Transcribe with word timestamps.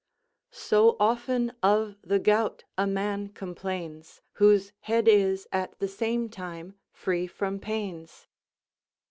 "So, 0.49 0.95
often 0.99 1.53
of 1.61 1.95
the 2.03 2.17
gout 2.17 2.63
a 2.75 2.87
man 2.87 3.27
complains, 3.29 4.23
Whose 4.33 4.73
head 4.79 5.07
is, 5.07 5.47
at 5.51 5.77
the 5.77 5.87
same 5.87 6.27
time, 6.27 6.73
free 6.91 7.27
from 7.27 7.59
pains." 7.59 8.25